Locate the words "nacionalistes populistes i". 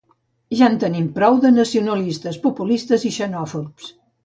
1.59-3.13